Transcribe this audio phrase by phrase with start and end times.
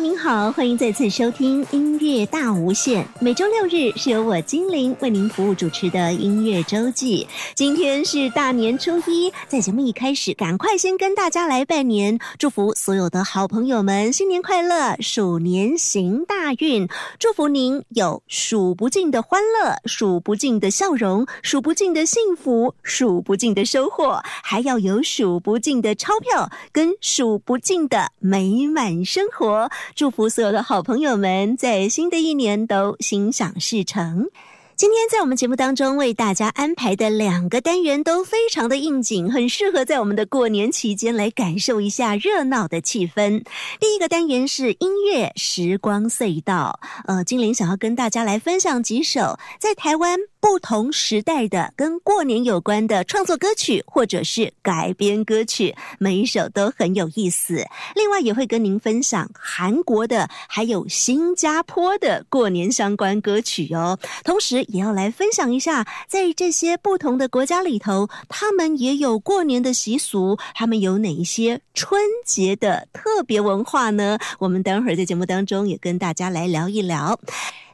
[0.00, 3.04] 您好，欢迎再次收听音乐大无限。
[3.20, 7.26] 每周六日是由我精灵为您服务主持的音乐周记。
[7.56, 16.88] 今天是大年初一，在节目一开始，赶快先跟大家来拜年，祝福所有的好朋友们新年快乐，鼠年行大运，
[17.18, 29.68] 祝福您有数不尽的欢乐，数不尽的笑容，数不尽的幸福，数不尽的收获，还要有数不尽的钞票跟数不尽的美满生活。
[29.94, 34.28] 祝福所有的好朋友们在新的一年都心想事成。
[34.76, 43.42] 今天在我们节目当中为大家安排的两个单元都非常的应景，很适合在我们的过年期间来感受一下热闹的气氛。
[43.80, 57.66] 第一个单元是音乐时光隧道，呃，精灵想要跟大家来分享几首在台湾不同时代的跟过年有关的创作歌曲或者是改编歌曲，每一首都很有意思。
[57.94, 64.58] 另外也会跟您分享韩国的还有新加坡的过年相关歌曲哦，同时。
[64.68, 74.18] 也要来分享一下，在这些不同的国家里头，他们也有过年的习俗，他们有哪一些春节的特别文化呢？
[74.38, 77.18] 我们等会儿在节目当中也跟大家来聊一聊。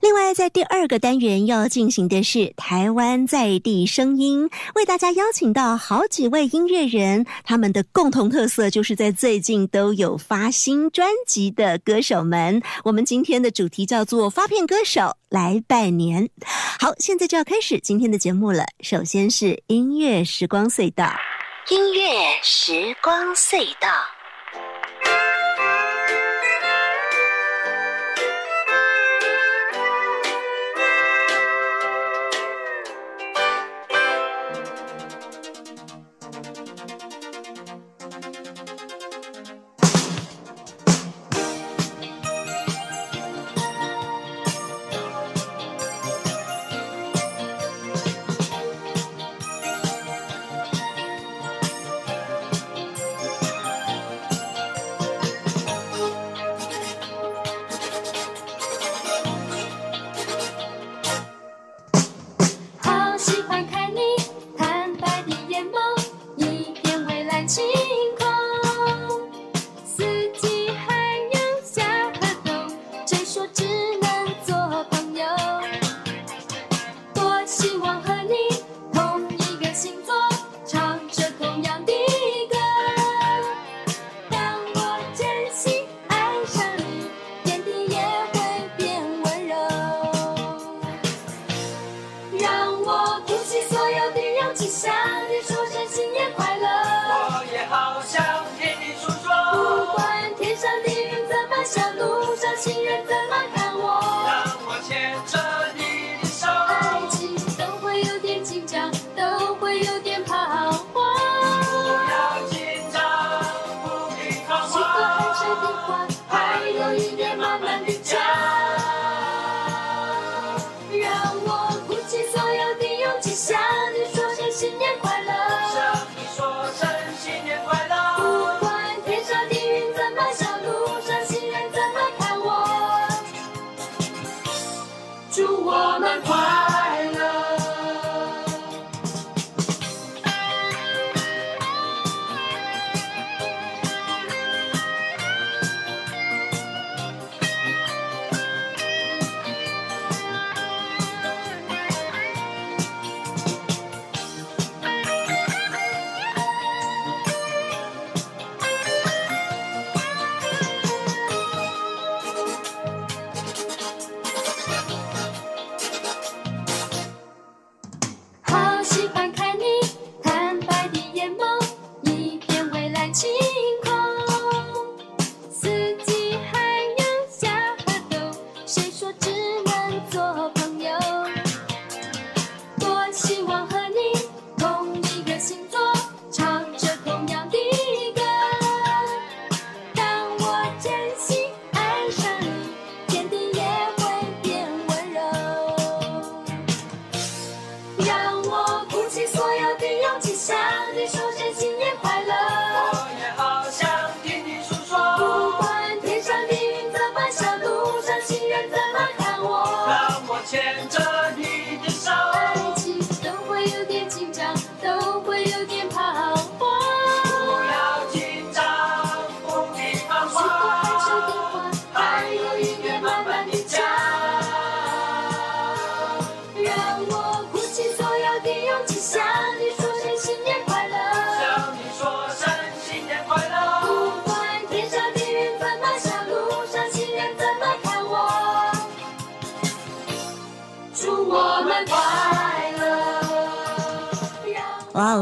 [0.04, 12.62] 另外，在第二个单元要进行的是台湾在地声音，为大家邀请到好几位音乐人，他们的共同特色就是在最近都有发新专辑的歌手们。
[12.84, 16.28] 我们今天的主题叫做“发片歌手来拜年”。
[16.78, 18.62] 好，现在就要开始今天的节目了。
[18.80, 21.10] 首先是音乐时光隧道，
[21.70, 22.02] 音乐
[22.42, 23.88] 时光隧道。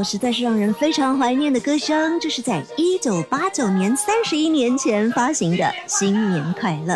[0.02, 6.94] 实在是让人非常怀念的歌声，这是在一九八九年三十一年前发行的《新年快乐》。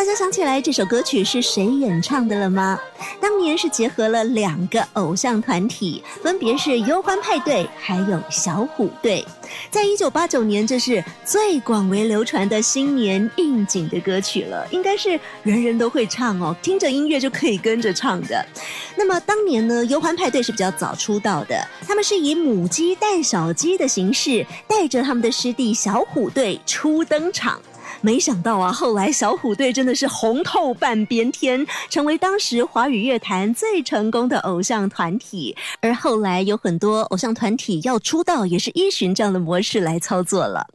[0.00, 2.80] 大家想起来这首歌曲是谁演唱的了吗？
[3.20, 9.22] 当年是结合了两个偶像团体，分别是忧欢派对还有小虎队。
[9.70, 18.42] 在一九八九年，这是最广为流传的新年应景的歌曲了，应该是人人都会唱哦，听着音乐就可以跟着唱的。
[18.96, 27.60] 那么当年呢，忧欢派对是比较早出道的，他们是以母鸡带小鸡的形式，带着他们的师弟小虎队初登场。
[28.02, 35.54] 没想到啊，后来小虎队真的是红透半边天，成为当时华语乐坛最成功的偶像团体。
[35.82, 40.66] 而后来有很多偶像团体要出道，也是依循这样的模式来操作了。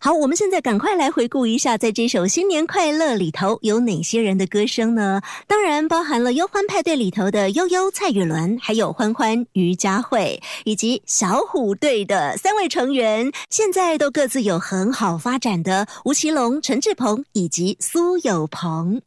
[0.00, 5.22] 好，我们现在赶快来回顾一下，在这首《新年快乐》里头有哪些人的歌声呢？
[5.46, 16.60] 当然包含了忧欢派对里头的悠悠、蔡宇伦，还有欢欢、于佳慧，以及小虎队的三位成员，现在都各自有很好发展的吴奇隆。
[16.64, 19.02] 陈志鹏以及苏有朋，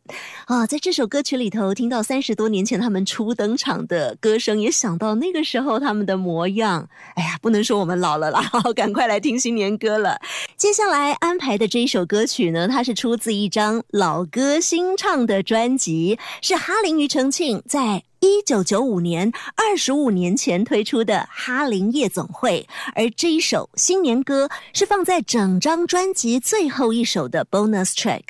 [0.45, 6.87] 啊，在这首歌曲里头听到三十多年前他们初登场的歌声，也想到那个时候他们的模样。
[7.15, 10.19] 哎呀，不能说我们老了啦， 赶快来听新年歌了。
[10.55, 18.03] 接下来安排的这一首歌曲呢，它是出自一张老歌新唱的专辑，是哈林庾澄庆在。
[18.19, 28.23] 一九九五年，二十五年前推出的《哈林夜总会》，而这一首新年歌是放在整张专辑最后一首的 bonus track，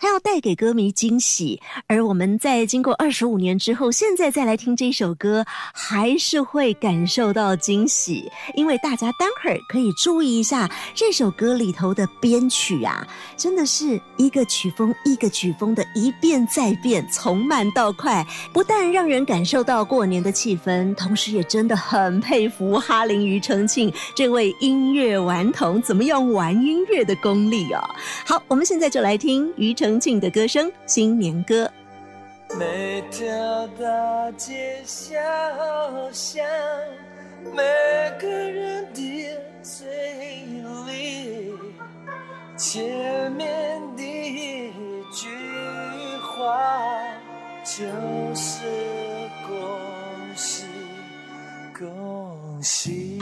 [0.00, 1.60] 它要带给歌迷惊喜。
[1.86, 5.44] 而我们在经过二十五年之后，现在再来听这首歌，
[5.74, 13.06] 还是会感受到惊喜，因为大家待会儿可以注意一下这首歌里头的编曲啊，
[13.36, 19.33] 真的是一个曲风一个曲风的一变再变，从慢到快，不但让人感。
[19.34, 27.82] 感受到过年的气氛，同时也真的很佩服哈林庾澄庆这位音乐顽童怎么样玩音乐的功力哦。
[28.24, 31.68] 好，我们现在就来听庾澄庆的歌声《新年歌》。
[32.56, 33.26] 每条
[33.76, 35.18] 大街小
[36.12, 36.44] 巷，
[37.52, 37.60] 每
[38.20, 39.84] 个人的嘴
[40.86, 41.50] 里，
[42.56, 44.70] 前面的一
[45.12, 45.26] 句
[46.22, 46.54] 话
[47.64, 47.82] 就
[48.34, 48.60] 是
[49.48, 49.56] 恭
[50.36, 50.66] 喜，
[51.76, 53.18] 恭喜！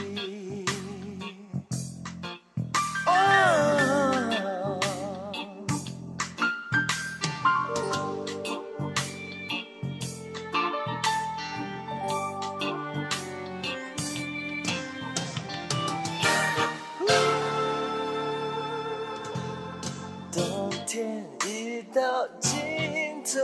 [20.33, 23.41] 冬天已到尽头，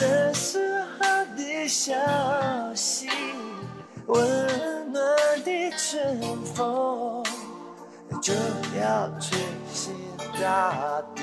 [0.00, 1.94] 这是好的消
[2.74, 3.06] 息，
[4.06, 5.04] 温暖
[5.44, 7.22] 的春风
[8.22, 8.32] 就
[8.80, 9.38] 要吹
[9.74, 9.94] 醒
[10.40, 11.22] 大地。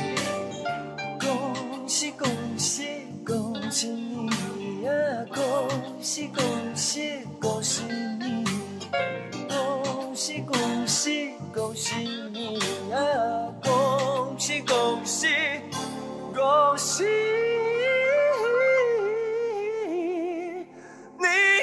[1.19, 4.91] 恭喜恭喜恭喜你呀！
[5.33, 5.67] 恭
[5.99, 6.43] 喜恭
[6.75, 7.81] 喜恭喜
[8.19, 8.45] 你！
[9.49, 10.55] 恭喜恭
[10.85, 11.95] 喜恭喜
[12.31, 12.59] 你
[12.91, 12.99] 呀！
[13.63, 15.27] 恭喜恭喜
[16.35, 17.05] 恭喜
[21.19, 21.56] 你！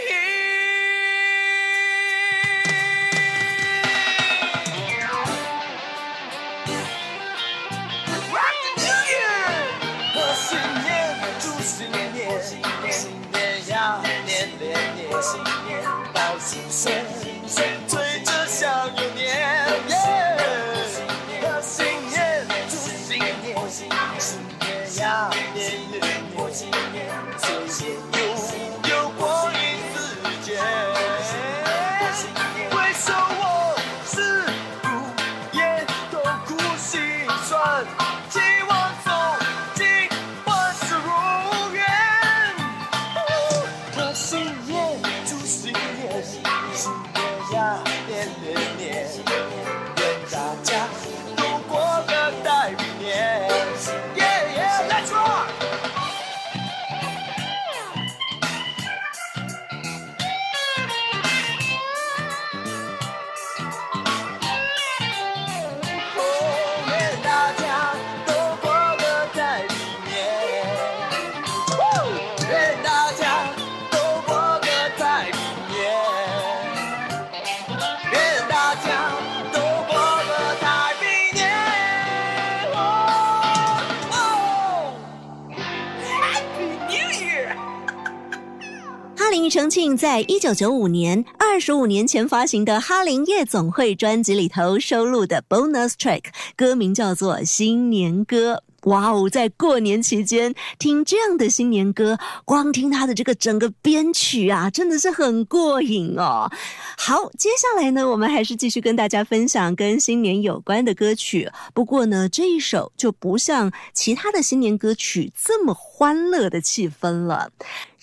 [89.96, 96.24] 在一九九五年，二十五年前发行的《哈林夜总会》专辑里头收录的 bonus track，
[96.56, 98.54] 歌名叫做《新年歌》。
[98.90, 106.50] 哇哦，在过年期间听这样的新年歌，光听它的这个整个编曲啊，真的是很过瘾哦。
[106.98, 111.50] 好，接下来呢，我们还是继续跟大家分享跟新年有关的歌曲。
[111.72, 117.50] 不过呢，这一首就不像其他的新年歌曲这么欢乐的气氛了。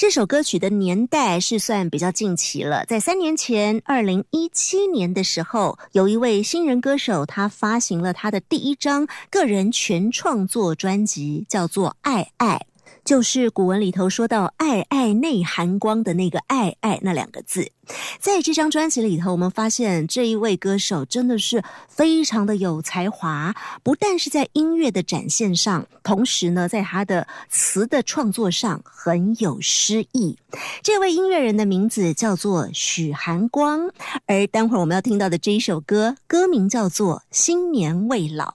[0.02, 12.56] 这首歌曲的年代是算比较近期了，在三年前，二零一七年的时候，有一位新人歌手，他发行了他的第一张个人全创作专辑，叫做《爱爱》。
[13.04, 17.72] 就是古文里头说到“爱爱内含光”的那个“爱爱”那两个字，
[18.20, 30.38] 在这张专辑里头，我们发现这一位歌手真的是非常的有才华，不但是在音乐的展现上，同时呢，在他的词的创作上很有诗意。
[30.84, 33.90] 这位音乐人的名字叫做许寒光，
[34.28, 38.46] 而待会儿我们要听到的这一首歌，歌名叫做《新年未老》。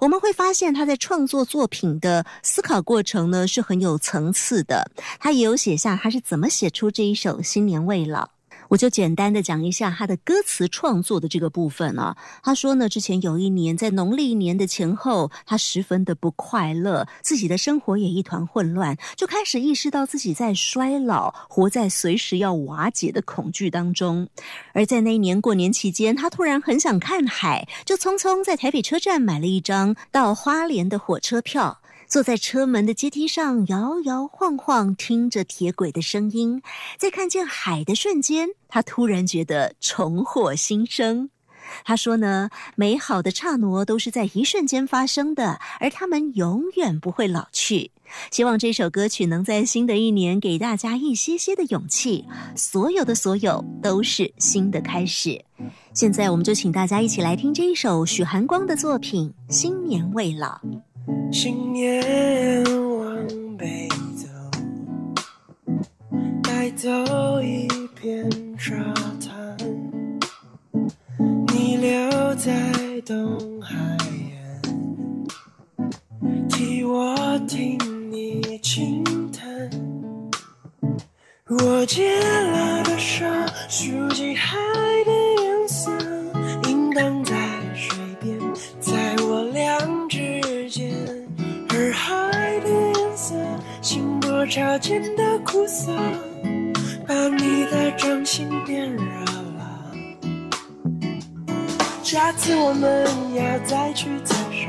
[0.00, 8.24] 我们会发现他在创作作品的思考过程呢是很有层次的，他也有写下他是怎么写出这一首《新年未老》。
[8.68, 12.16] 我就简单的讲一下他的歌词创作的这个部分啊。
[12.42, 24.28] 他说呢，之前有一年在农历年的前后，他十分的不快乐，自己的生活也一团混乱，就开始意识到自己在衰老，活在随时要瓦解的恐惧当中。
[24.72, 31.80] 而在那一年过年期间，他突然很想看海，就匆匆在台北车站买了一张到花莲的火车票。
[32.08, 36.62] 坐在车门的阶梯上，摇摇晃晃，听着铁轨的声音，
[36.98, 41.30] 在看见海的瞬间，他突然觉得重获新生。
[41.84, 47.90] 他说呢，美好的刹那都是在一瞬间发生的，而他们永远不会老去。
[48.30, 52.24] 希望这首歌曲能在新的一年给大家一些些的勇气。
[52.54, 55.44] 所有的所有都是新的开始。
[55.92, 60.60] 现在，我们就请大家一起来听这一首许寒光的作品《新年未老》。
[61.30, 62.64] 新年
[62.98, 64.28] 往北走，
[66.42, 66.88] 带走
[67.42, 68.74] 一片沙
[69.20, 69.56] 滩。
[71.54, 72.72] 你留在
[73.04, 73.76] 东海
[75.76, 75.88] 岸，
[76.48, 77.78] 替我听
[102.68, 104.66] 我们要再去走沙，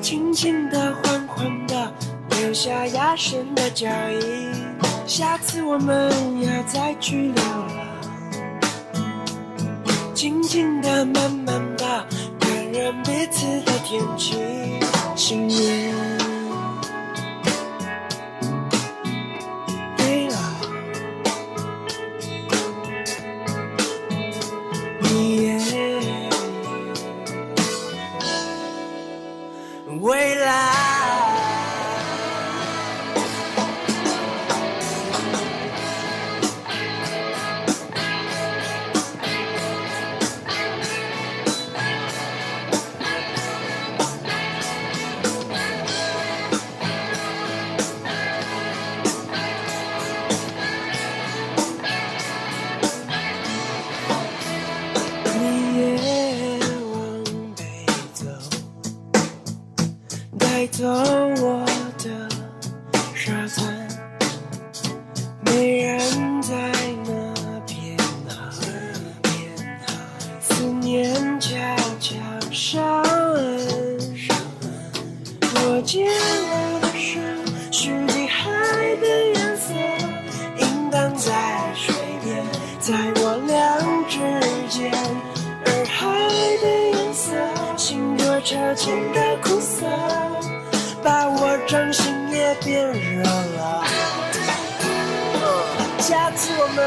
[0.00, 1.92] 轻轻的、缓缓的，
[2.30, 4.50] 留下压声的脚印。
[5.06, 7.44] 下次我们要再去流
[7.76, 7.86] 浪，
[10.14, 12.06] 静静的、慢慢的，
[12.38, 14.38] 感染彼此的天气。
[15.14, 15.94] 新年
[88.80, 89.86] 过潮间的苦涩，
[91.02, 93.84] 把我掌心也变热了。
[95.98, 96.78] 下次我们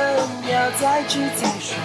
[0.51, 1.77] 要再去踩水，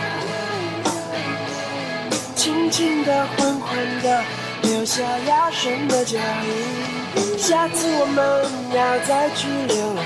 [2.35, 4.25] 轻轻的、缓缓的，
[4.63, 7.39] 留下压声的脚印。
[7.39, 10.03] 下次我们要再去流浪，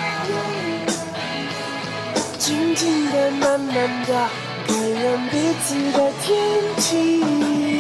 [2.39, 4.29] 静静的、慢慢的，
[4.67, 6.35] 感染彼此的天
[6.79, 7.72] 气。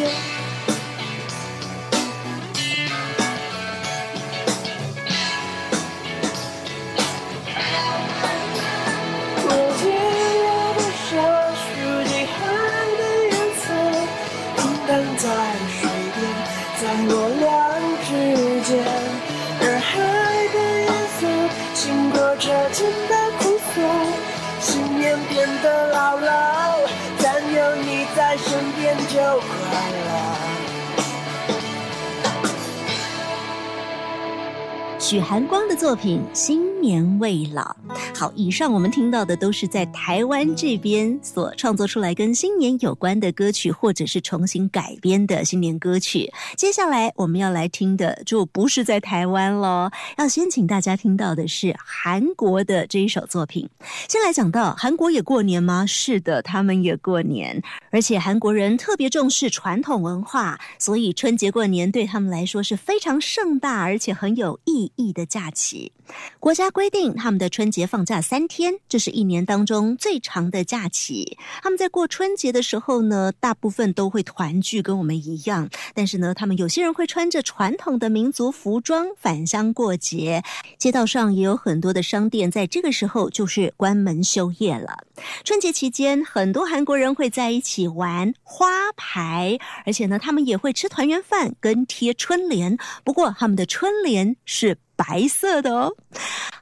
[35.12, 37.76] 许寒光的作品《新年未老》。
[38.18, 46.32] 好，以上我们听到的都是在台湾这边所创作出来跟新年有关的歌曲，或者是重新改编的新年歌曲。
[46.56, 53.68] 接下来我们要来听的就不是在台湾喽，要先请大家听到的是韩国的这一首作品。
[54.08, 55.84] 先来讲到韩国也过年吗？
[55.86, 57.62] 是的，他们也过年，
[57.92, 65.92] 而且韩国人特别重视传统文化，所以春节过年对他们来说是非常盛大而且很有意义的假期。
[66.40, 71.38] 国家规定他们的春节放假三天，这是一年当中最长的假期。
[71.62, 75.70] 他们在过春节的时候呢，大部分都会团聚，跟我们一样。
[75.94, 80.42] 但是呢，他们有些人会穿着传统的民族服装返乡过节。
[80.78, 85.04] 街道上也有很多的商店在这个时候就是关门休业了。
[85.44, 92.76] 春节期间，很多韩国人会在一起玩花牌，而且呢，他们也会吃团圆饭跟贴春联。
[93.04, 94.78] 不过，他们的春联是。
[94.94, 95.96] 白色的哦，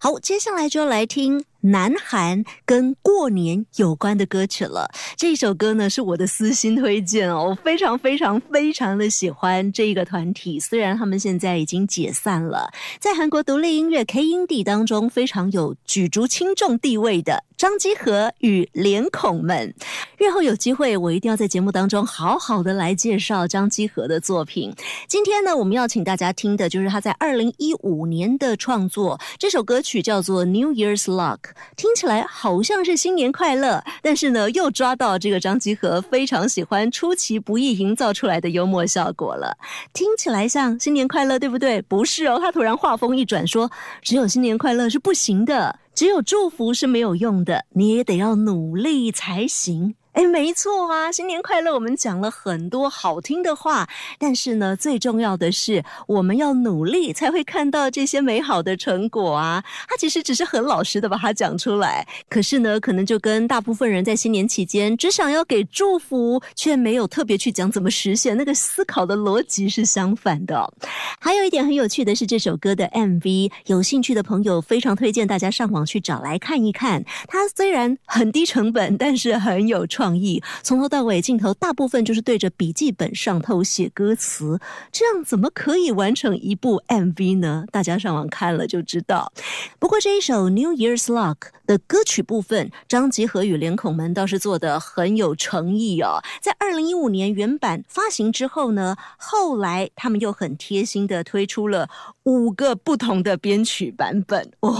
[0.01, 4.88] 好，接下来就要来听南韩跟过年有关的歌曲了。
[5.14, 10.59] 这首歌呢是我的私心推荐哦，我非常非常非常的喜欢这个团体。
[10.59, 19.75] 虽然他们现在已经解散了，在韩国独立音乐 K 音 d 当中非常有举足轻重地位的张基和与脸孔们。
[20.16, 24.73] 日后有机会，我一定要在节目当中好好的来介绍张基和的作品。
[25.07, 28.31] 今天呢，我们要请大家听的就是他在二零一五年。
[28.38, 31.37] 的创作，这首歌曲叫做《New Year's Luck》，
[31.77, 39.59] 听起来好像是新年快乐，但是呢，又抓到这个张基和非常喜欢出其不意营造出来的幽默效果了。
[39.92, 41.83] 听起来像新年快乐，对不对？
[41.83, 43.70] 不是哦，他突然话锋一转，说
[44.01, 49.96] 只有新年快乐是不行的，只有祝福是没有用的，你也得要努力才行。
[50.12, 51.12] 哎，没错啊！
[51.12, 51.73] 新年快乐！
[51.73, 59.62] 我们讲了很多好听的话，但是呢，最重要的是我们要努力，才会看到这些美好的成果啊！
[59.88, 70.73] 他其实只是很老实的把它讲出来，可是呢，可能就跟大部分人在新年期间只想要给祝福，却没有特别去讲怎么实现，那个思考的逻辑是相反的。
[71.20, 77.05] 还有一点很有趣的是，这首歌的 MV，有兴趣的朋友非常推荐大家上网去找来看一看。
[77.29, 79.87] 它虽然很低成本，但是很有。
[80.01, 84.59] 创意从头到尾，镜头大部分就是对着笔记本上头写歌词，
[84.91, 87.67] 这样怎么可以完成一部 MV 呢？
[87.71, 89.31] 大家上网看了就知道。
[89.79, 91.37] 不过这一首 New Year's Luck
[91.67, 96.23] 的歌曲部分，张吉和与脸孔们倒是做的很有诚意哦。
[96.41, 101.91] 在二零一五年原版发行之后呢，后来他们又很贴心的推出了
[102.23, 104.73] 五个不同的编曲版本，哇！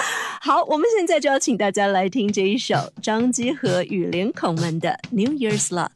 [0.41, 5.91] 好，我们现在就要请大家来听这一首张基和与脸孔们的 New Year's Luck。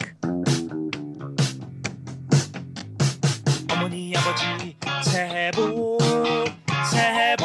[3.69, 6.00] 어머니 아버지 새해 복
[6.91, 7.36] 새해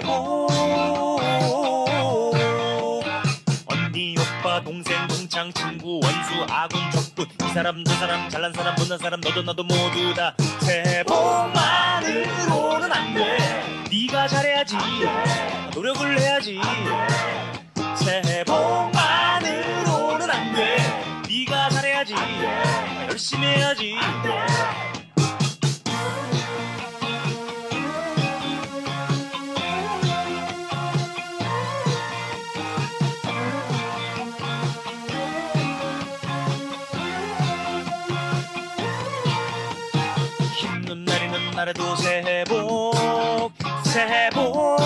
[0.00, 0.45] 복
[6.03, 7.27] 원수 아군 적군.
[7.43, 11.15] 이 사람 저 사람 잘난 사람 못난 사람 너도 나도 모두 다 새해 복
[11.53, 13.87] 만으로는 안돼.
[13.91, 14.75] 네가 잘해야지.
[15.73, 16.59] 노력을 해야지.
[17.95, 18.53] 새해 복
[18.93, 20.77] 만으로는 안돼.
[21.29, 22.13] 네가 잘해야지.
[23.09, 23.95] 열심히 해야지
[43.97, 44.79] 새해 복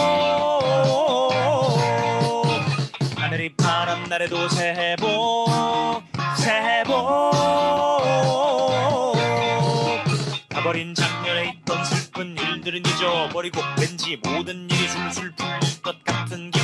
[3.18, 5.50] 하늘이 파란 날에도 새해 복
[6.38, 6.94] 새해 복
[10.48, 16.61] 가버린 작년에 있던 슬픈 일들은 잊어버리고 왠지 모든 일이 술술 풀릴 것 같은 기분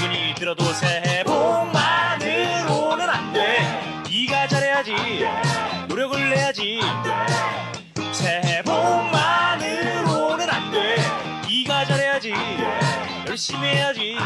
[13.37, 14.17] 열심히 해야지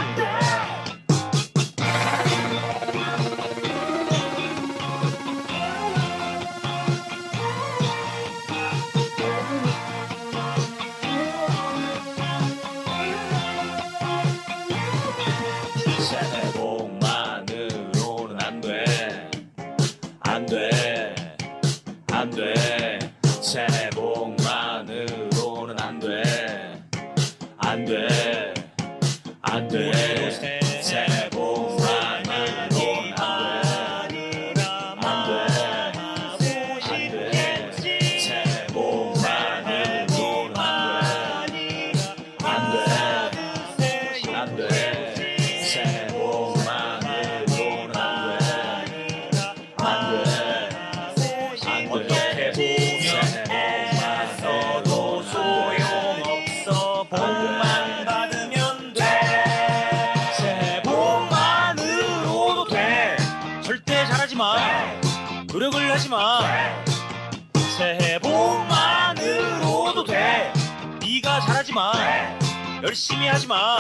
[72.92, 73.78] 열심히 하지 마.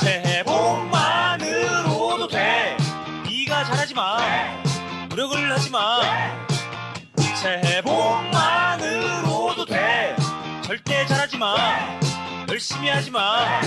[0.00, 2.74] 새해 복만으로도 돼.
[3.28, 4.16] 네가 잘하지 마.
[5.10, 6.00] 노력을 하지 마.
[7.34, 10.16] 새해 복만으로도 돼.
[10.62, 11.54] 절대 잘하지 마.
[12.48, 13.60] 열심히 하지 마.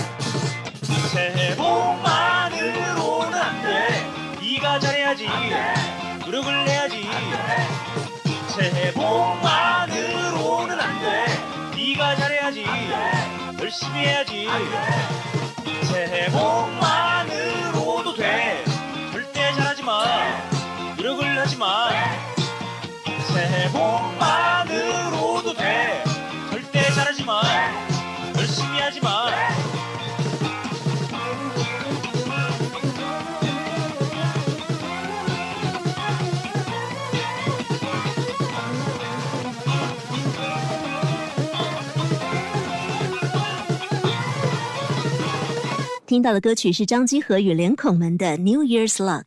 [1.12, 4.10] 새해 복만으로는 안 돼.
[4.40, 5.28] 네가 잘해야지.
[6.26, 7.08] 노력을 해야지.
[8.48, 11.76] 새해 복만으로는 안 돼.
[11.76, 13.39] 네가 잘해야지
[13.70, 14.48] 열심히 해야지.
[15.84, 18.64] 새해 복만으로도 돼.
[19.12, 20.02] 절대 잘하지 마.
[20.96, 21.88] 노력을 하지 마
[46.10, 49.22] 听到的歌曲是张基和与脸孔们的《New Year's Luck》。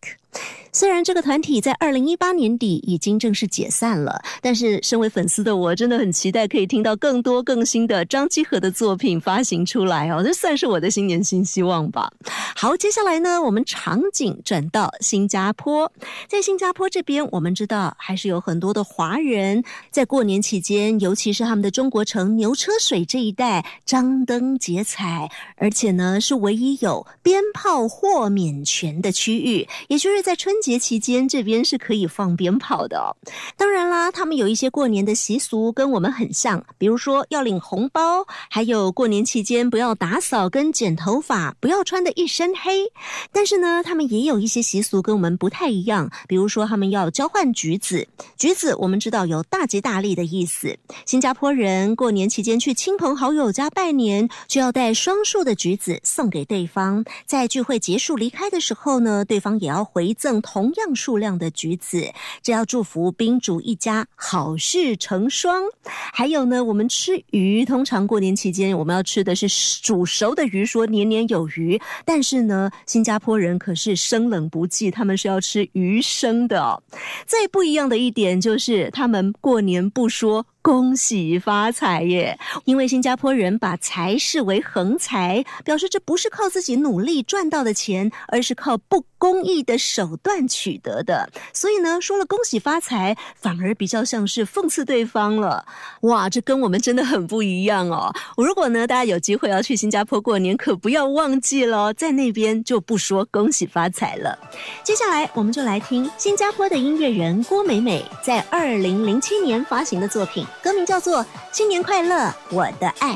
[0.84, 12.12] 虽然这个团体在二零一八年底已经正式解散了，但是身为粉丝的我真的很期待可以听到更多更新的张基和的作品发行出来哦，这算是我的新年新希望吧。
[12.54, 15.90] 好，接下来呢，我们场景转到新加坡，
[16.28, 33.16] 在新加坡这边，我们知道还是有很多的华人在过年期间，尤其是他们的中国城牛车水这一带张灯结彩，而且呢是唯一有鞭炮豁免权的区域，也就是在春节节期间这边是可以放鞭炮的哦。
[33.56, 42.92] 当然啦，他们有一些过年的习俗跟我们很像，比如说要领红包，还有过年期间不要打扫跟剪头发，不要穿的一身黑。
[43.32, 48.08] 但是呢，他们也有一些习俗跟我们不太一样，比如说他们要交换橘子。
[48.36, 50.76] 橘子我们知道有大吉大利的意思。
[51.06, 57.06] 新加坡人过年期间去亲朋好友家拜年，就要带双数的橘子送给对方。
[57.28, 62.08] 在聚会结束离开的时候呢，对方也要回赠同样数量的橘子，
[62.44, 65.64] 这要祝福宾主一家好事成双。
[65.84, 69.48] 还有呢，我们吃鱼，通常过年期间我们要吃的是
[69.82, 71.82] 煮熟的鱼，说年年有余。
[72.06, 76.80] 但是呢，新加坡人可是生冷不忌，他们是要吃鱼生的哦。
[77.26, 80.46] 最不一样的一点就是，他们过年不说。
[80.64, 82.40] 恭喜发财耶！
[82.64, 91.30] 因为新加坡人把财视为横财，表示这不是靠自己努力赚到的钱，而是靠不公义的手段取得的。
[91.52, 95.66] 所以呢，说了恭喜发财，反而比较像是讽刺对方了。
[96.04, 98.10] 哇，这跟我们真的很不一样哦！
[98.38, 104.40] 如果呢，大家有机会要去新加坡过年，可不要忘记了，在那边就不说恭喜发财了。
[104.82, 110.48] 接下来，我们就来听新加坡的音乐人郭美美在二零零七年发行的作品。
[110.62, 113.10] 歌名叫做《新年快乐，我的爱》。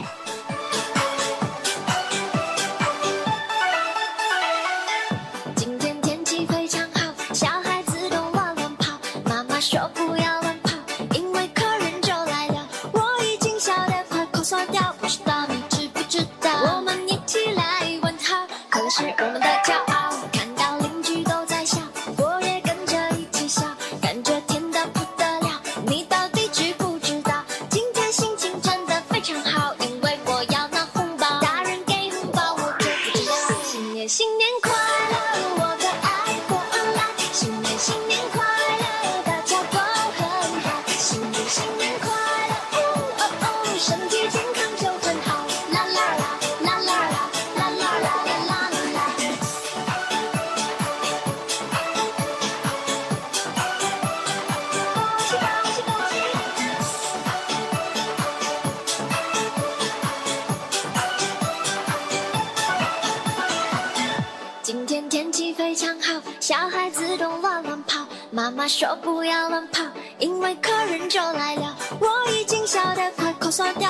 [68.67, 69.81] 说不要乱跑，
[70.19, 71.73] 因为客人就来了。
[72.01, 73.86] 我已经笑得快口酸掉，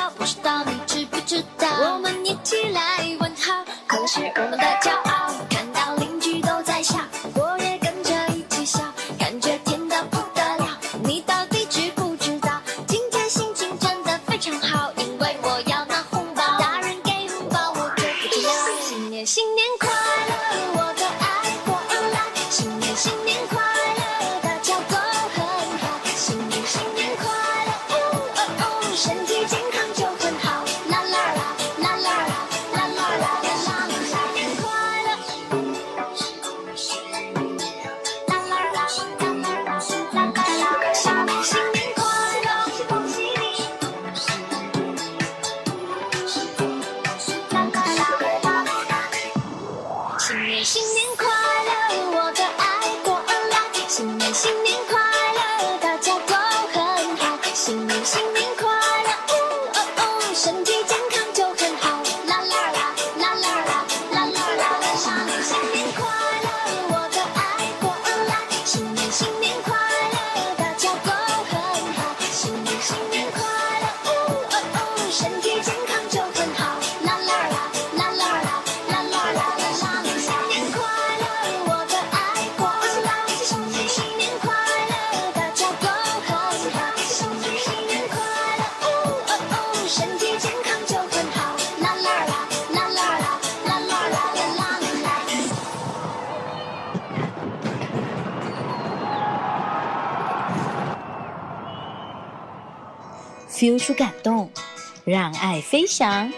[105.27, 106.31] 让爱飞翔，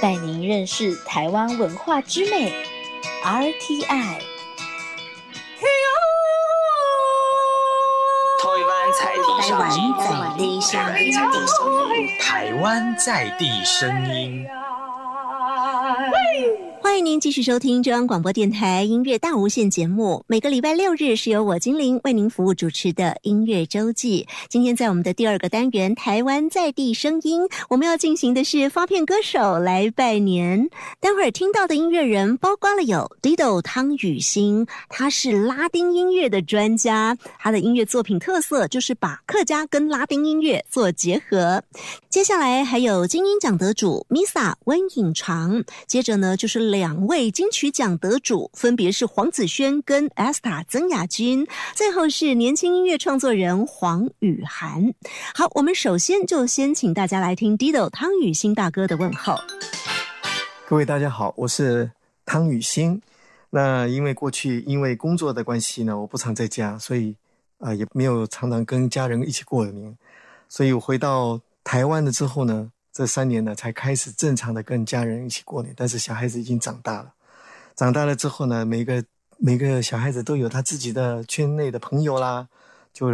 [0.00, 2.50] 带您认识台湾文化之美。
[3.22, 3.84] RTI。
[8.40, 9.04] 台湾在
[10.38, 10.94] 地上，
[12.18, 14.46] 台湾在地声音。
[16.92, 20.22] 欢迎您继续收听中央广播电台音乐大无限节目。
[20.28, 24.28] 每个礼拜六日是由我精灵为您服务主持的音乐周记。
[24.50, 30.68] 今天在我们的第二个单元“台湾在地声音”，我们要进行的是发片歌手来拜年。
[31.00, 41.62] 待会儿听到的音乐人包括了有 Dido 汤雨欣，他是拉丁音乐的专家，他的音乐作品特色就是把客家跟拉丁音乐做结合。
[42.10, 54.92] 接下来还有金鹰奖得主 Misa 温颖长，接着呢就是两两位金曲奖得主，分别是黄子轩跟 Esther 曾雅君，最后是年轻音乐创作人黄雨涵。
[55.32, 59.36] 好，我们首先就先请大家来听 Dido 汤雨欣大哥的问候。
[60.66, 61.88] 各位大家好，我是
[62.26, 63.00] 汤雨欣。
[63.50, 67.14] 那因为过去因为工作的关系呢，我不常在家，所以
[67.58, 69.96] 啊、也没有常常跟家人一起过年。
[70.48, 75.72] 所以我回到台湾了之后呢，这三年呢才开始正常的跟家人一起过年。
[75.76, 77.12] 但是小孩子已经长大了，
[77.74, 79.02] 长大了之后呢，每个
[79.38, 82.46] 每个小孩子都有他自己的圈内的朋友啦，
[82.92, 83.08] 就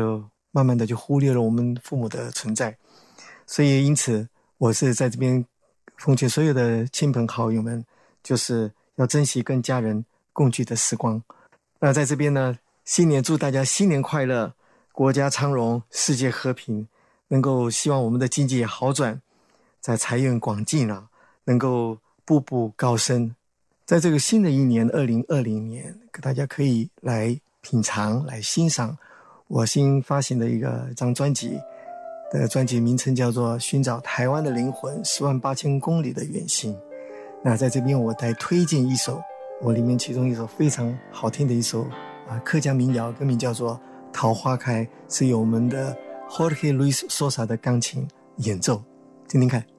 [0.50, 2.76] 慢慢的就忽略了我们父母的存在。
[3.46, 5.44] 所以因此，我是在这边
[5.96, 7.84] 奉劝所有的亲朋好友们，
[8.22, 11.22] 就是要珍惜跟家人共聚的时光。
[11.78, 14.52] 那在这边呢，新年祝大家新年快乐，
[14.92, 16.86] 国家昌荣，世界和平，
[17.28, 19.20] 能够希望我们的经济好转，
[19.80, 21.08] 在财源广进啊，
[21.44, 23.34] 能够步步高升。
[23.84, 28.96] 在这个新的一年，二零二零年，大家可以来品尝、来欣赏
[29.46, 31.58] 我新发行的一个张专辑。
[32.30, 36.74] 的专辑名称叫做《寻找台湾的灵魂：十万八千公里的远行》。
[37.42, 39.18] 那在这边，我再推荐一首，
[39.62, 41.84] 我里面其中一首非常好听的一首
[42.28, 43.76] 啊客家民谣，歌名叫做
[44.12, 45.96] 《桃花开》，是由我们的
[46.28, 48.82] Jorge Luis Sosa 的钢琴演奏，
[49.28, 49.77] 听听看。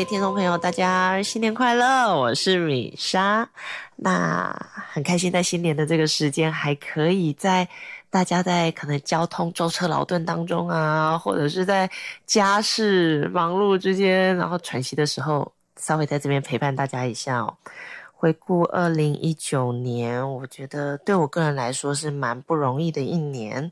[0.00, 2.18] 位听众朋友，大家新年快乐！
[2.18, 3.46] 我是米莎。
[3.96, 4.50] 那
[4.90, 7.68] 很开心，在新年的这个时间，还可以在
[8.08, 11.90] 大家在可能交通舟车劳顿当中啊，或者是在
[12.24, 17.54] 家事忙碌之间，然后喘息的时候，稍微在这边陪伴大家一下哦。
[18.14, 23.70] 回顾二零一九年，我觉得对我个人来说是蛮不容易的一年。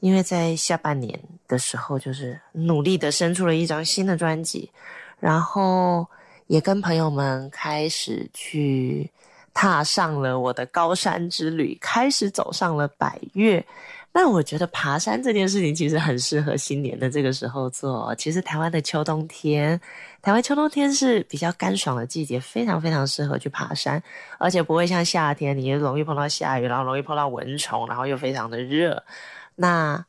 [0.00, 4.70] 因为在下半年的时候，就是努力的生出了一张新的专辑，
[5.20, 6.06] 然后
[6.46, 9.10] 也跟朋友们开始去
[9.52, 13.64] 踏上了我的高山之旅，开始走上了百越。
[14.10, 18.12] 那我觉得爬山这件事情其实很适合新年的这个时候做。
[18.16, 19.78] 其实台湾的秋冬天，
[20.22, 24.02] 台湾秋冬天是比较干爽的季节，非常非常适合去爬山，
[24.38, 29.04] 而且不会像夏天，你容易碰到下雨，然后容易碰到蚊虫，然后又非常的热。
[29.54, 30.04] 那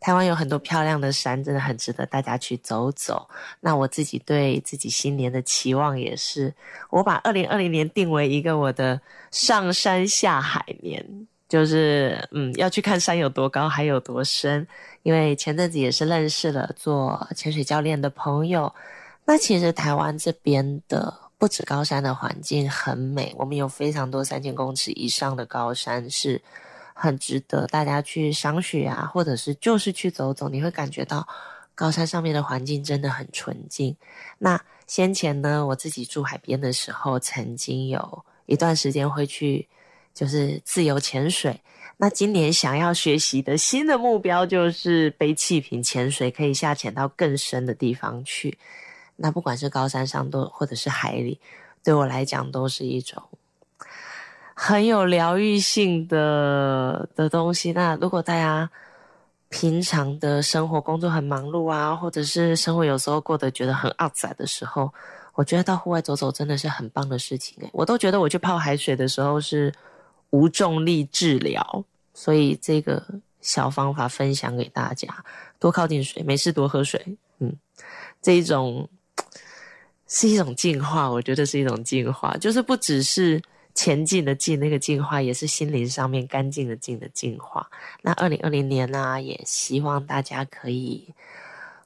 [0.00, 3.28] 台湾有很多漂亮的山，真的很值得大家去走走。
[3.60, 6.54] 那我自己对自己新年的期望也是，
[6.90, 9.00] 我把二零二零年定为一个我的
[9.32, 11.04] 上山下海年，
[11.48, 14.64] 就是嗯，要去看山有多高，海有多深。
[15.02, 18.72] 因为前阵子也是认识了做潜水教练的朋友。
[19.24, 26.40] 那其实台湾这边的不止高山的环境很美，我们有非常多三千公尺以上的高山是。
[27.00, 31.26] 很值得大家去赏雪啊，或者是就是去走走，你会感觉到
[31.72, 33.96] 高山上面的环境真的很纯净。
[34.38, 39.68] 那先前呢，我自己住海边的时候，曾经有一段时间会去
[40.12, 41.60] 就是自由潜水。
[41.98, 48.58] 那今年想要学习的新的目标就是背气瓶潜水，可以下潜到更深的地方去。
[49.14, 51.38] 那不管是高山上都或者是海里，
[51.84, 53.22] 对我来讲都是一种。
[54.60, 57.70] 很有疗愈性的的东西。
[57.70, 58.68] 那如果大家
[59.48, 64.92] 平常的生活工作很忙碌啊，或者是生活有时候过得觉得很阿杂的时候，
[65.34, 69.72] 我觉得到户外走走真的是很棒的事情诶我都觉得我去泡海水的时候是
[70.30, 73.00] 无重力治疗，所以这个
[73.40, 75.06] 小方法分享给大家：
[75.60, 77.16] 多靠近水，没事多喝水。
[77.38, 77.54] 嗯，
[78.20, 78.88] 这一种
[80.08, 83.40] 是一种进化，我觉得是一种进化，就是不只是。
[83.78, 87.64] 前进的进，那个进化也是心灵上面干净的净的进化。
[88.02, 91.14] 那二零二零年呢，也希望大家可以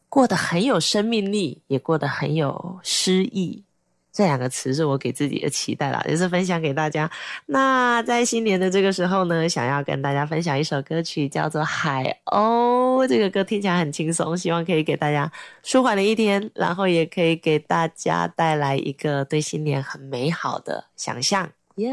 [0.09, 3.62] 过得很有生命力，也过得很有诗意。
[4.11, 7.11] 这两个词是我给自己的期待啦，也是分享给大家。
[7.45, 13.05] 那在新年的这个时候呢，想要跟大家分享一首歌曲，叫做《海鸥》。
[13.07, 15.30] 这个歌听起来很轻松，希望可以给大家
[15.62, 21.51] 舒缓的一天，然后也可以给大家带来一个对新年很美好的想象。
[21.77, 21.89] 有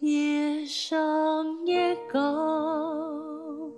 [0.00, 3.70] 一双夜光，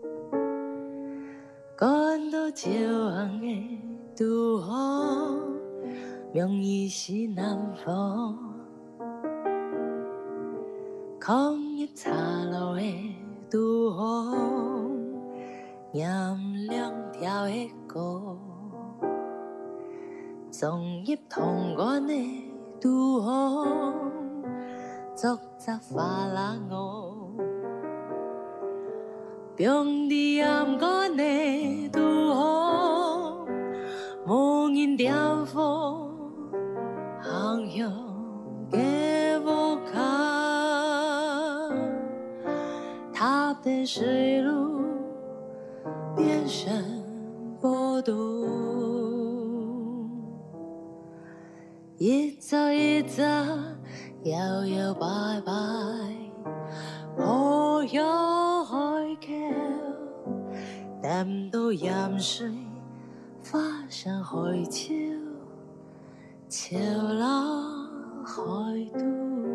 [1.77, 3.81] 看到朝阳的
[4.15, 5.35] 拄好，
[6.33, 8.39] 名义是南方，
[11.21, 12.13] 空一茶
[12.45, 13.17] 路的
[13.51, 14.37] 拄好，
[15.91, 18.39] 念两条的歌，
[20.53, 23.57] 综艺同源的拄好。
[25.17, 27.31] 作则花啦我，
[29.57, 32.01] 中地暗干的渡
[32.35, 33.47] 河，
[34.27, 36.11] 无人调风，
[37.21, 37.93] 航向
[38.69, 40.03] 给我看，
[43.13, 44.83] 他的水路
[46.17, 46.73] 变成
[47.61, 48.15] 波动，
[51.99, 53.23] 一走一走。
[54.25, 55.07] 摇摇摆
[55.45, 55.53] 摆，
[57.15, 58.03] 何有
[58.65, 58.77] 海
[59.21, 59.29] 桥？
[61.03, 62.51] 淡到盐水，
[63.53, 63.61] 化
[63.91, 64.95] 成海潮，
[66.49, 68.43] 潮浪海
[68.99, 69.54] 都。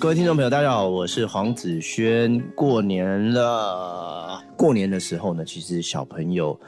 [0.00, 2.40] 各位听众朋友，大家好，我是黄子轩。
[2.56, 6.58] 过年了，过年的时候呢，其实小朋友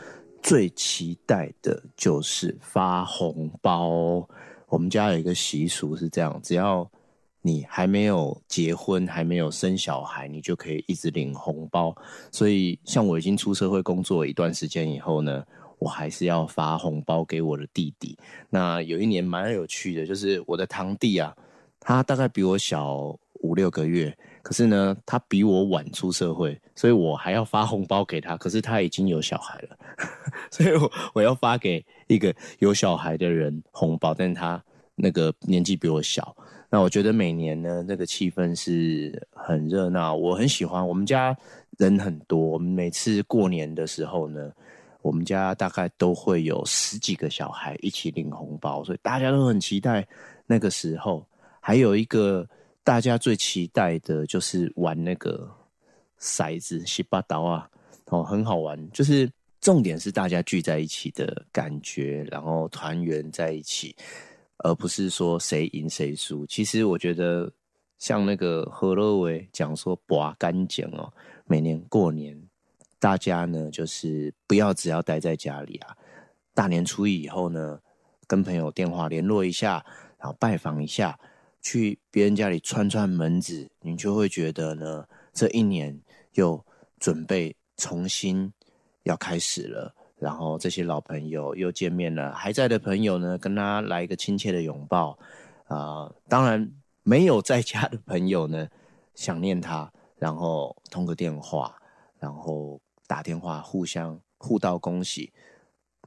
[0.43, 4.29] 最期待的就是发红包。
[4.69, 6.87] 我们家有一个习俗是这样，只要
[7.41, 11.97] 你还没有结婚，还没有生小孩，你就可以一直领红包。
[12.31, 15.43] 所以，像我已经出社会工作一段时间以后呢，
[15.79, 18.15] 我还是要发红包给我的弟弟。
[18.51, 21.35] 那有一年蛮有趣的，就是我的堂弟啊，
[21.81, 28.37] 他大概比我小五六个月，可是呢，他比我晚出社会，所以我还要发红包给他。
[28.37, 29.77] 可是他已经有小孩了，
[30.51, 34.63] 所以我我要发给一个有小孩的人红包，但是他
[34.95, 36.35] 那个年纪比我小。
[36.71, 40.87] 那我觉得每年呢，那个气氛是很热闹，我很喜欢。
[40.87, 41.37] 我们家
[41.79, 44.51] 人很多，我们每次过年的时候呢，
[45.03, 50.07] 我们家大概都会有十几个小孩一起领红包，所以大家都很期待
[50.47, 51.27] 那个时候。
[51.65, 52.45] 还有一个
[52.85, 55.49] 大家最期待的就是玩那个
[56.21, 57.71] 骰子、洗八刀啊，
[58.07, 58.91] 哦，很好玩。
[58.91, 59.31] 就是
[59.61, 63.95] 重点是大家聚在一起的感觉，然后团圆在一起，
[64.59, 66.45] 而不是说谁赢谁输。
[66.47, 67.51] 其实我觉得，
[67.99, 71.13] 像那个何乐伟讲说“拔干净”哦，
[71.47, 72.37] 每年过年
[72.99, 75.97] 大家呢就是不要只要待在家里啊，
[76.53, 77.81] 大年初一以后呢，
[78.27, 79.85] 跟朋友电话联络一下，
[80.19, 81.17] 然后拜访一下。
[81.63, 85.99] 去别人家里串串门子，你就会觉得呢，这一年
[86.33, 86.63] 又
[86.99, 88.53] 准备重新
[89.05, 89.95] 要开始了。
[90.19, 95.19] 然后这些老朋友又见面了，还在的朋友呢，跟他来一个亲切的拥抱
[95.67, 96.71] 啊、当然
[97.03, 98.69] 没有在家的朋友呢，
[99.15, 101.75] 想念他，然后通个电话，
[102.19, 105.33] 然后打电话互相互道恭喜。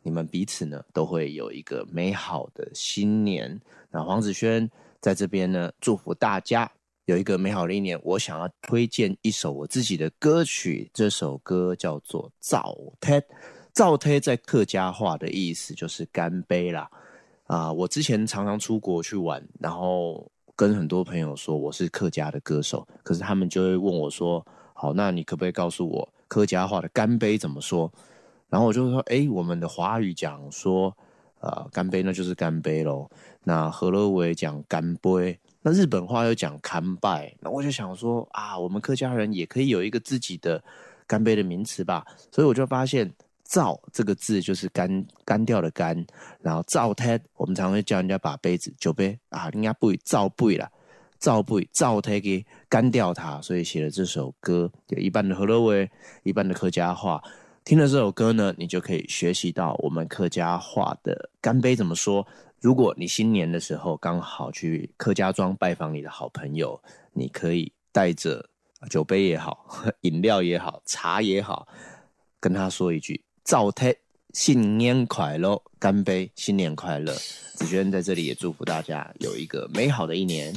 [0.03, 3.59] 你们彼此呢都会有一个美好的新年。
[3.89, 4.69] 那黄子轩
[5.05, 6.67] 在这边呢，祝福大家
[7.05, 13.21] 有一个美好的一年，我想要推荐一首我自己的歌曲，这首歌叫做《造贴》。
[13.71, 16.89] 造贴在客家话的意思就是干杯啦。
[17.43, 24.43] 啊，我之前常常出国去玩，然后跟很多朋友说我是客家的歌手，可是他们就会问我说
[24.73, 27.93] ：“好，那你可不可以告诉我客家话的干杯怎么说？”
[28.49, 30.97] 然后我就说：“哎，我们的华语讲说，
[31.45, 33.09] 啊，干杯那就是干杯喽。
[33.43, 37.33] 那何乐伟讲干杯，那日本话又讲干拜。
[37.39, 40.63] 那我就想说啊，我们客家人也可以有一个自己的
[41.07, 42.05] 干杯的名词吧。
[42.31, 43.11] 所以我就发现。”
[43.47, 46.03] 造这个字就是干干掉的干，
[46.41, 50.67] 然后造胎，我们常会叫人家把杯子酒杯啊，人家不造不了，
[51.19, 55.87] 造不造胎给干掉它，所以写了这首歌，有一半的河洛威，
[56.23, 57.21] 一半的客家话。
[57.65, 62.25] 听了这首歌呢，你就可以学习到我们客家话的干杯怎么说。
[62.61, 66.79] 如果你新年的时候刚好去客家庄拜访你的好朋友，
[67.11, 68.47] 你可以带着
[68.87, 69.65] 酒杯也好，
[70.01, 71.67] 饮料也好，茶也好，
[72.39, 73.19] 跟他说一句。
[73.43, 73.95] 赵太，
[74.31, 75.59] 新年快乐！
[75.79, 77.15] 干杯，新年快乐！
[77.15, 80.53] 子轩在这里也祝福大家有一个美好的一年。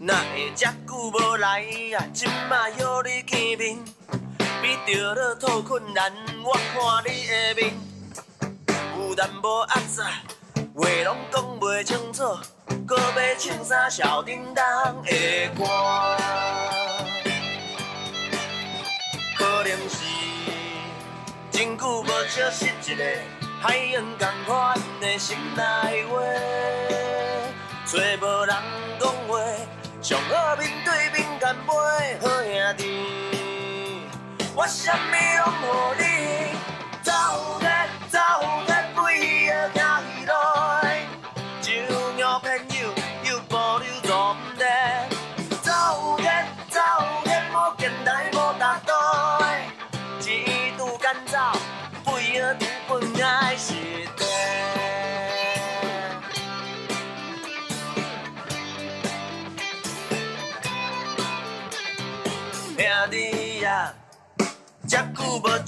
[0.00, 1.62] 哪会这久无来
[1.96, 3.84] 啊，今嘛约你见面，
[4.62, 6.12] 比着了讨困难，
[6.44, 7.74] 我看你的面
[8.98, 10.04] 有淡薄压榨，
[10.74, 12.22] 话拢讲袂清楚，
[12.86, 15.10] 搁要唱啥小叮当的
[15.56, 15.64] 歌？
[19.38, 19.96] 可能是
[21.50, 23.04] 真久无相识一个
[23.60, 26.20] 海洋同款的心内话，
[27.86, 28.54] 找无人
[28.98, 29.38] 讲话。
[30.02, 31.72] 上好面对面干杯，
[32.20, 32.82] 好兄弟，
[34.54, 34.96] 我啥物
[35.38, 35.64] 拢乎
[35.98, 36.04] 你，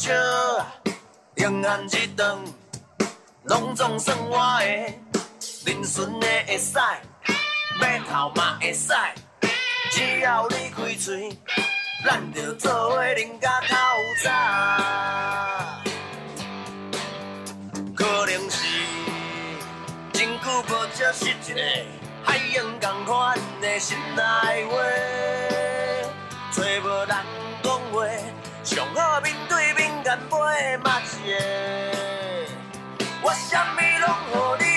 [0.08, 0.14] 笑，
[1.34, 2.38] 永远一顿，
[3.42, 4.94] 拢总算我的，
[5.66, 6.78] 恁孙的会使，
[7.78, 8.94] 要头嘛会使，
[9.90, 11.28] 只要你开嘴，
[12.06, 13.76] 咱就做伙啉甲透
[14.24, 14.30] 早。
[17.94, 18.66] 可能是
[20.14, 21.60] 真久无接触一个
[22.24, 24.74] 海洋同款的心内话。
[26.50, 27.14] 找无人
[27.62, 28.06] 讲话，
[28.64, 31.18] 上好面对面干杯，嘛是
[33.20, 34.67] 我啥物拢互你。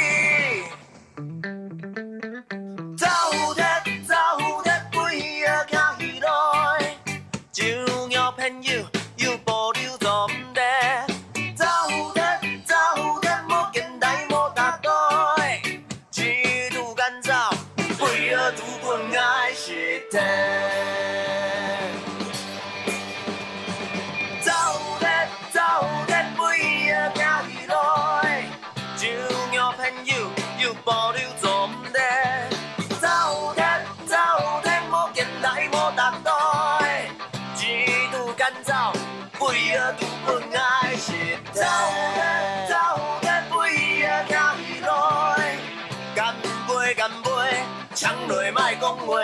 [48.01, 49.21] 抢落莫讲话，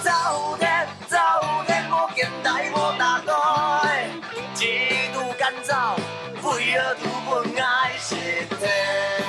[0.00, 1.16] 走天走
[1.66, 4.06] 天，无见来无搭台，
[4.60, 5.96] 一度干燥，
[6.40, 8.14] 飞啊拄本爱是
[8.60, 9.19] 地。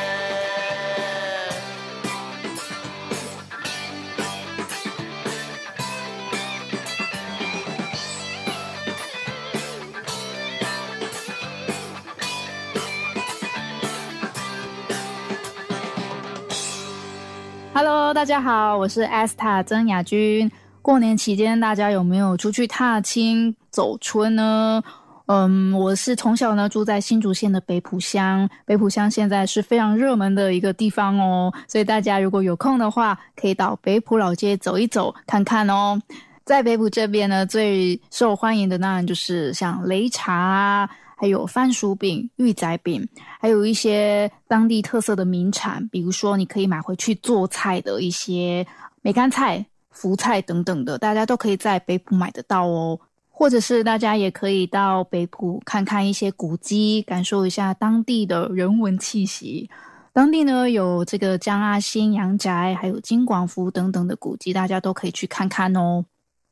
[17.74, 20.52] Hello，大家好，我是 Esther 曾雅君。
[20.82, 24.84] 过年期间，大家有没有出去踏青走春呢？
[25.28, 35.98] 嗯，我是从小呢住在新竹县的北埔乡，北埔乡现在是非常热门的一个地方哦，所以大家如果有空的话，可以到北埔老街走一走看看哦。
[36.44, 40.90] 在北埔这边呢，最受欢迎的当然就是像擂茶啊。
[41.22, 43.08] 还有番薯饼、玉仔饼，
[43.40, 48.66] 还有一些当地特色的名产，比如说你可以买回去做菜的一些
[49.04, 53.00] 梅干菜、福菜等等的，大家都可以在北埔买得到哦。
[53.30, 59.70] 或者是大家也可以到北埔看看一些古迹，感受一下当地的人文气息。
[60.12, 66.04] 当地呢有这个江阿新阳宅，还有金广福等等的古迹，大家都可以去看看哦。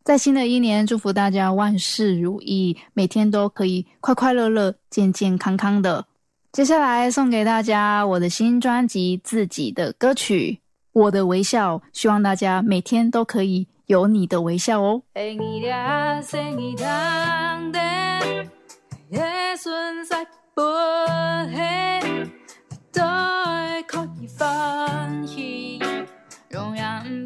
[0.09, 6.07] 在新的一年，祝福大家万事如意，每天都可以快快乐乐、健健康康的。
[6.51, 10.61] 接下来送给大家我的新专辑《自己的歌曲》，
[10.93, 15.03] 我的微笑，希望大家每天都可以有你的微笑哦。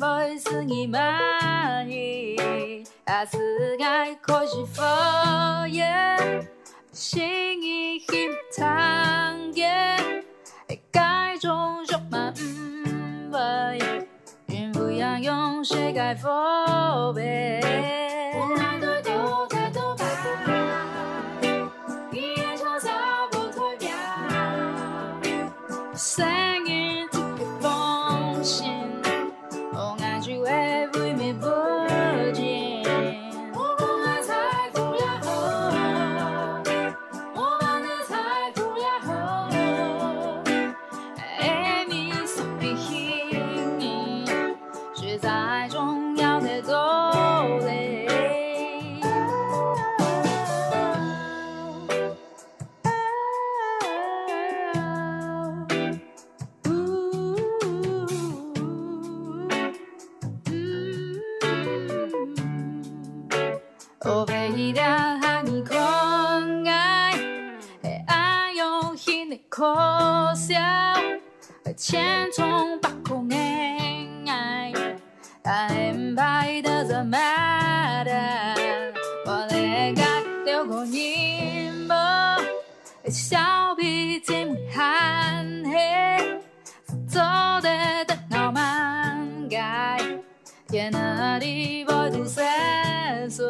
[0.04, 2.36] 永远不会使你满意，
[3.06, 4.84] 还是爱可惜否
[5.72, 6.46] 认，
[6.92, 8.66] 心已心藏
[9.54, 10.22] 眼，
[10.92, 13.80] 该种种嘛唔会，
[14.48, 17.62] 愿不要用谁该否备。
[17.62, 18.13] 太
[77.04, 77.18] 排的怎么
[78.04, 78.94] 的？
[79.26, 80.04] 我来改
[80.46, 81.94] 掉个你么？
[83.10, 83.38] 小
[83.76, 86.40] 脾气憨黑，
[87.08, 87.20] 走
[87.62, 90.00] 的的闹蛮改。
[90.70, 93.46] 天哪里不知三岁。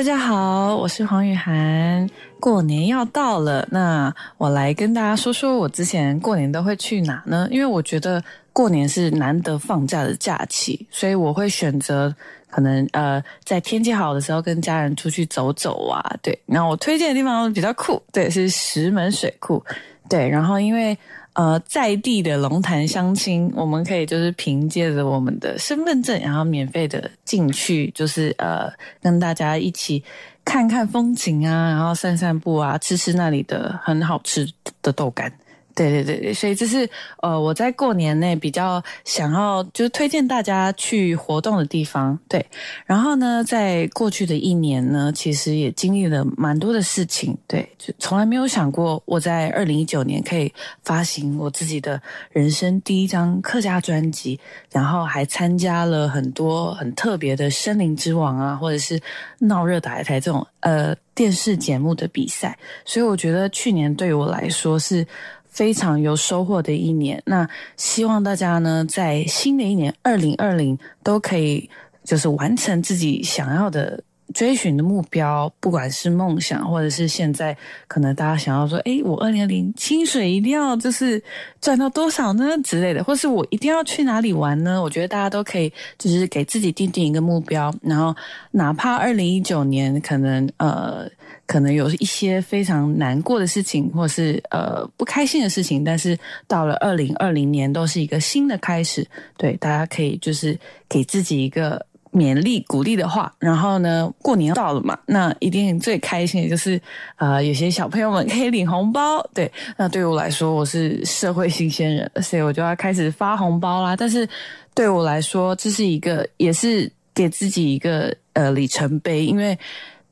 [0.00, 2.08] 大家好，我是黄雨涵。
[2.40, 7.46] 过年要到了，那我来跟大家说说我之前过年都会去哪呢？
[7.50, 12.14] 因为我觉得过年是难得放假的假期，所以我会选择
[12.48, 16.02] 可能呃在天气好的时候跟家人出去走走啊。
[16.22, 19.62] 对，然后我推荐的地方比较酷，对，是石门水库。
[20.08, 20.96] 对，然后因为
[21.34, 28.70] 呃在地的龙潭乡亲，我们可以就是凭借着我们的身份证，然后免费的进去，就是呃
[29.00, 30.02] 跟大家一起
[30.44, 34.48] 看看风景啊，然后散散步啊，吃吃那里的很好吃
[34.82, 35.32] 的豆干。
[35.74, 36.88] 对对对，所以这是
[37.22, 42.18] 呃我在过年内比较想要就是推荐大家去活动的地方。
[42.28, 42.44] 对，
[42.84, 47.36] 然后呢，在过去的一年呢，其实也经历了蛮多的事情。
[47.46, 50.52] 对，就从来没有想过我在二零一九年可以
[50.82, 52.00] 发行我自己的
[52.30, 54.38] 人生第一张客家专辑，
[54.70, 59.00] 然后还参加了很多很特别的《森林之王》啊，或者是
[59.38, 62.58] 闹热打一台这种呃电视节目的比赛。
[62.84, 65.06] 所以我觉得去年对于我来说是。
[65.50, 67.46] 非常有收获的一年，那
[67.76, 71.68] 希望大家呢，在新的一年二零二零都可以
[72.04, 74.02] 就是完成自己想要的
[74.32, 77.56] 追寻的目标，不管是梦想，或者是现在
[77.88, 81.22] 可能大家想要说，诶，我二零二零薪水一定要就是
[81.60, 84.82] 赚到多少呢之类的，或是我一定要去哪里玩呢？
[84.82, 88.14] 我觉得大家都可以就是给自己定定一个目标，然后
[88.50, 91.08] 哪怕二零一九年可能呃。
[91.46, 96.16] 可能有一些非常难过的事情，或是呃不开心的事情，但是
[96.46, 99.04] 到了二零二零年，都是一个新的开始。
[99.36, 100.56] 对，大家可以就是
[100.88, 103.32] 给自己一个勉励、鼓励的话。
[103.38, 106.80] 然后呢，过年到了嘛，那一定最开心的就是
[107.16, 109.22] 呃，有些小朋友们可以领红包。
[109.34, 113.94] 对，那对我来说，我是社会新鲜人，所以我就要开始发红包啦。
[113.96, 114.28] 但是
[114.74, 119.58] 对我来说，这是一个也是给自己一个呃里程碑，因为。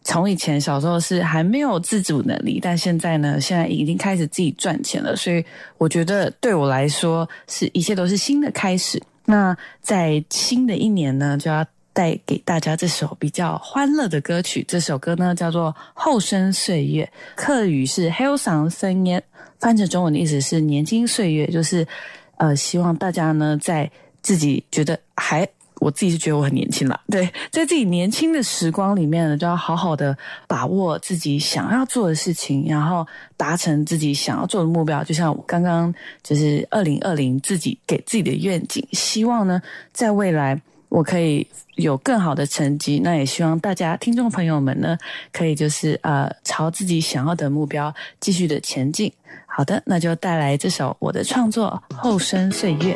[0.04, 5.14] 从以前小时候是还没有自主能力，但现在呢，现在已经开始自己赚钱了。
[5.14, 5.44] 所以
[5.76, 9.02] 我觉得对我来说，是一切都是新的开始。
[9.26, 11.66] 那在新的一年呢，就要
[11.98, 14.64] 带给大家这首比较欢乐的歌曲。
[14.68, 19.20] 这首歌呢叫做《后生岁月》，客语是 h e l s a n g 森烟，
[19.58, 21.84] 翻成中文的意思是年轻岁月，就是
[22.36, 23.90] 呃，希望大家呢在
[24.22, 25.44] 自己觉得还。
[25.80, 30.16] 我自己是觉得我很年轻了， 对，在自己年轻的时光里面呢，就要好好的
[30.48, 35.04] 把握自己想要做的事情，然后达成自己想要做的目标。
[35.04, 43.00] 就像我刚刚就是二零二零自己给自己的愿景，希望呢，在未来我可以有更好的成绩。
[43.00, 44.96] 那也希望大家听众朋友们呢，
[45.32, 49.12] 可以就是呃，朝自己想要的目标继续的前进。
[49.46, 52.94] 好的，那就带来这首我的创作《后生岁月》。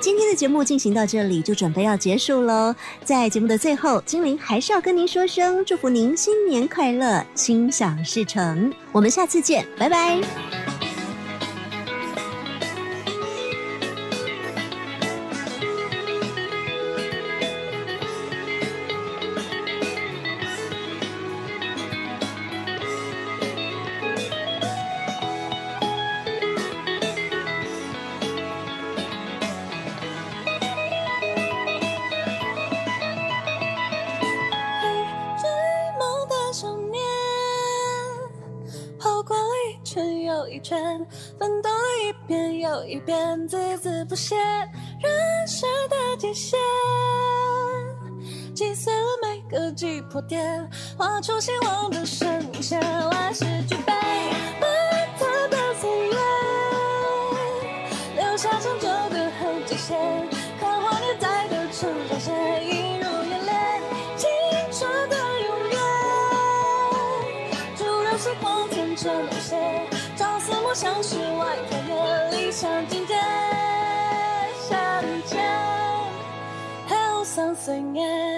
[0.00, 2.74] 今天的节目进行到这里，就准备要结束喽。
[3.04, 8.72] 在节目的最后，精灵还是要跟您说声祝福您新年快乐，心想事成。
[8.92, 10.59] 我们下次见，拜拜。
[50.22, 52.28] 点，画出希望的声
[52.62, 53.92] 线，万事俱备，
[54.60, 54.68] 奔
[55.18, 56.16] 腾的岁月，
[58.16, 59.98] 留下长久的痕迹线，
[60.60, 62.34] 刻画年代的成长线，
[62.66, 63.82] 映入眼帘，
[64.16, 64.28] 青
[64.72, 65.78] 春的永远。
[67.76, 73.14] 就让时光天真无邪，朝思暮想世外桃源，理想境界
[74.68, 74.78] 相
[75.24, 75.42] 见，
[76.86, 78.29] 还有三岁年。